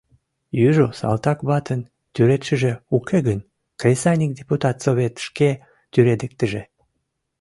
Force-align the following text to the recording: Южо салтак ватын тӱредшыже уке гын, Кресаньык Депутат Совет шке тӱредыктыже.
Южо 0.67 0.85
салтак 0.99 1.39
ватын 1.49 1.81
тӱредшыже 2.13 2.71
уке 2.95 3.17
гын, 3.27 3.39
Кресаньык 3.79 4.31
Депутат 4.39 4.77
Совет 4.83 5.13
шке 5.25 5.49
тӱредыктыже. 5.91 6.63